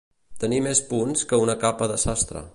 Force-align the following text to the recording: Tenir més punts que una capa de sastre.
Tenir 0.43 0.61
més 0.67 0.81
punts 0.95 1.23
que 1.33 1.41
una 1.45 1.59
capa 1.67 1.91
de 1.95 2.03
sastre. 2.09 2.49